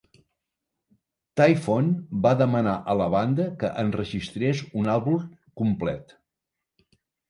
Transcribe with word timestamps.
Tyfon 1.41 1.91
va 2.25 2.33
demanar 2.41 2.75
a 2.79 2.97
la 3.03 3.11
banda 3.19 3.47
que 3.63 3.73
enregistrés 3.87 4.67
un 4.83 4.93
àlbum 4.99 5.25
complet. 5.65 6.21